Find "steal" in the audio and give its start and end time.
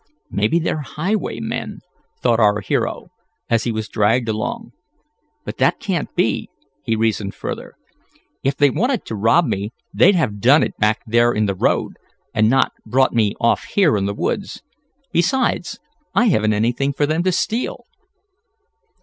17.31-17.83